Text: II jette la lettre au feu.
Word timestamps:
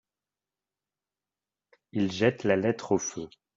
II 1.93 2.09
jette 2.09 2.43
la 2.43 2.55
lettre 2.55 2.93
au 2.93 2.97
feu. 2.97 3.29